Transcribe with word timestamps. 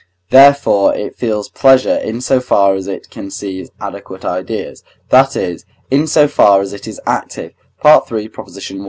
Therefore 0.31 0.95
it 0.95 1.15
feels 1.15 1.47
pleasure 1.47 1.97
in 1.97 2.21
so 2.21 2.39
far 2.39 2.73
as 2.73 2.87
it 2.87 3.11
conceives 3.11 3.69
adequate 3.79 4.25
ideas; 4.25 4.83
that 5.09 5.35
is, 5.35 5.63
in 5.91 6.07
so 6.07 6.27
far 6.27 6.59
as 6.59 6.73
it 6.73 6.87
is 6.87 6.99
active 7.05 7.53
(III. 7.85 8.31
i.). 8.35 8.79